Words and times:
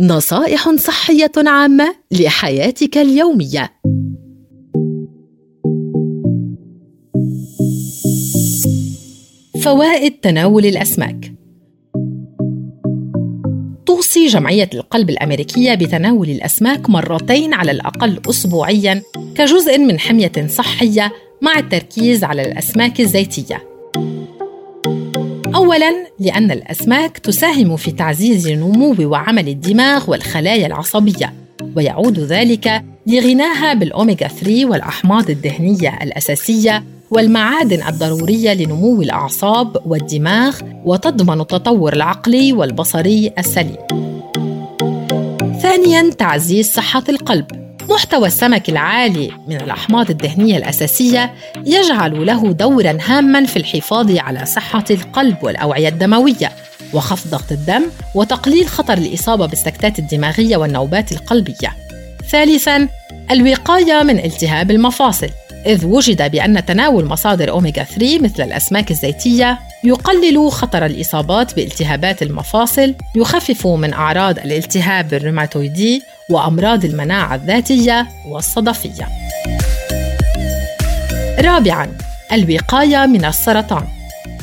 نصائح 0.00 0.70
صحية 0.76 1.32
عامة 1.36 1.94
لحياتك 2.10 2.98
اليومية. 2.98 3.70
فوائد 9.62 10.12
تناول 10.12 10.66
الأسماك 10.66 11.32
توصي 13.86 14.26
جمعية 14.26 14.70
القلب 14.74 15.10
الأمريكية 15.10 15.74
بتناول 15.74 16.30
الأسماك 16.30 16.90
مرتين 16.90 17.54
على 17.54 17.70
الأقل 17.70 18.20
أسبوعياً 18.30 19.02
كجزء 19.34 19.78
من 19.78 19.98
حمية 19.98 20.46
صحية 20.46 21.12
مع 21.42 21.58
التركيز 21.58 22.24
على 22.24 22.42
الأسماك 22.42 23.00
الزيتية. 23.00 23.69
أولاً 25.70 26.06
لأن 26.18 26.50
الأسماك 26.50 27.18
تساهم 27.18 27.76
في 27.76 27.90
تعزيز 27.90 28.48
نمو 28.48 28.96
وعمل 29.00 29.48
الدماغ 29.48 30.10
والخلايا 30.10 30.66
العصبية، 30.66 31.34
ويعود 31.76 32.18
ذلك 32.18 32.84
لغناها 33.06 33.74
بالأوميغا 33.74 34.28
3 34.28 34.66
والأحماض 34.66 35.30
الدهنية 35.30 35.98
الأساسية 36.02 36.84
والمعادن 37.10 37.82
الضرورية 37.88 38.54
لنمو 38.54 39.02
الأعصاب 39.02 39.76
والدماغ 39.86 40.60
وتضمن 40.84 41.40
التطور 41.40 41.92
العقلي 41.92 42.52
والبصري 42.52 43.32
السليم. 43.38 43.76
ثانياً 45.62 46.10
تعزيز 46.10 46.72
صحة 46.72 47.04
القلب 47.08 47.59
محتوى 47.90 48.26
السمك 48.26 48.68
العالي 48.68 49.30
من 49.46 49.56
الأحماض 49.56 50.10
الدهنية 50.10 50.56
الأساسية 50.56 51.34
يجعل 51.66 52.26
له 52.26 52.52
دورا 52.52 52.98
هاما 53.06 53.46
في 53.46 53.56
الحفاظ 53.56 54.16
على 54.16 54.46
صحة 54.46 54.84
القلب 54.90 55.36
والأوعية 55.42 55.88
الدموية 55.88 56.52
وخفض 56.92 57.30
ضغط 57.30 57.52
الدم 57.52 57.82
وتقليل 58.14 58.68
خطر 58.68 58.98
الإصابة 58.98 59.46
بالسكتات 59.46 59.98
الدماغية 59.98 60.56
والنوبات 60.56 61.12
القلبية. 61.12 61.76
ثالثا 62.30 62.88
الوقاية 63.30 64.02
من 64.02 64.18
التهاب 64.18 64.70
المفاصل 64.70 65.28
إذ 65.66 65.86
وجد 65.86 66.30
بأن 66.30 66.64
تناول 66.64 67.04
مصادر 67.04 67.50
أوميغا 67.50 67.82
3 67.82 68.18
مثل 68.18 68.42
الأسماك 68.42 68.90
الزيتية 68.90 69.58
يقلل 69.84 70.50
خطر 70.50 70.86
الإصابات 70.86 71.56
بالتهابات 71.56 72.22
المفاصل، 72.22 72.94
يخفف 73.16 73.66
من 73.66 73.92
أعراض 73.92 74.38
الالتهاب 74.38 75.14
الروماتويدي 75.14 76.02
وأمراض 76.30 76.84
المناعة 76.84 77.34
الذاتية 77.34 78.08
والصدفية. 78.28 79.08
رابعاً 81.40 81.88
الوقاية 82.32 83.06
من 83.06 83.24
السرطان 83.24 83.84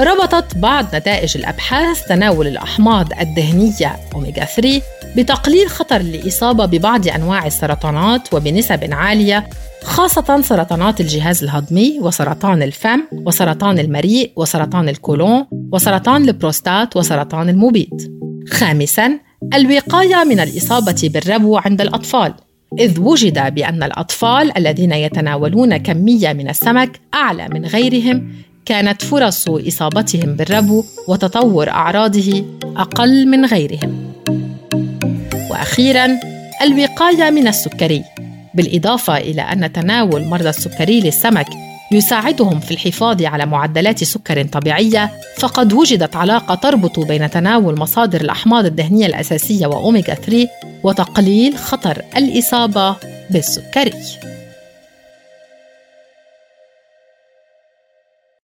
ربطت 0.00 0.56
بعض 0.56 0.94
نتائج 0.94 1.36
الأبحاث 1.36 2.06
تناول 2.08 2.46
الأحماض 2.46 3.12
الدهنية 3.20 3.96
أوميغا 4.14 4.44
3 4.44 4.82
بتقليل 5.16 5.68
خطر 5.68 5.96
الإصابة 6.00 6.66
ببعض 6.66 7.08
أنواع 7.08 7.46
السرطانات 7.46 8.34
وبنسب 8.34 8.88
عالية 8.92 9.48
خاصة 9.82 10.40
سرطانات 10.42 11.00
الجهاز 11.00 11.42
الهضمي 11.44 11.98
وسرطان 12.00 12.62
الفم 12.62 13.02
وسرطان 13.12 13.78
المريء 13.78 14.32
وسرطان 14.36 14.88
الكولون 14.88 15.46
وسرطان 15.72 16.28
البروستات 16.28 16.96
وسرطان 16.96 17.48
المبيض. 17.48 18.00
خامساً 18.48 19.18
الوقاية 19.54 20.24
من 20.24 20.40
الإصابة 20.40 21.10
بالربو 21.14 21.56
عند 21.56 21.80
الأطفال 21.80 22.34
إذ 22.78 23.00
وجد 23.00 23.54
بأن 23.54 23.82
الأطفال 23.82 24.58
الذين 24.58 24.92
يتناولون 24.92 25.76
كمية 25.76 26.32
من 26.32 26.48
السمك 26.48 27.00
أعلى 27.14 27.48
من 27.48 27.66
غيرهم 27.66 28.32
كانت 28.64 29.02
فرص 29.02 29.48
إصابتهم 29.48 30.34
بالربو 30.34 30.84
وتطور 31.08 31.70
أعراضه 31.70 32.44
أقل 32.76 33.26
من 33.26 33.44
غيرهم. 33.44 34.12
وأخيراً 35.50 36.18
الوقاية 36.62 37.30
من 37.30 37.48
السكري 37.48 38.04
بالإضافة 38.54 39.16
إلى 39.16 39.42
أن 39.42 39.72
تناول 39.72 40.24
مرضى 40.24 40.48
السكري 40.48 41.00
للسمك 41.00 41.46
يساعدهم 41.92 42.60
في 42.60 42.70
الحفاظ 42.70 43.22
على 43.22 43.46
معدلات 43.46 44.04
سكر 44.04 44.42
طبيعية 44.42 45.10
فقد 45.38 45.72
وجدت 45.72 46.16
علاقة 46.16 46.54
تربط 46.54 47.00
بين 47.00 47.30
تناول 47.30 47.78
مصادر 47.78 48.20
الأحماض 48.20 48.64
الدهنية 48.64 49.06
الأساسية 49.06 49.66
وأوميغا 49.66 50.14
3 50.14 50.48
وتقليل 50.82 51.58
خطر 51.58 52.02
الإصابة 52.16 52.96
بالسكري. 53.30 53.92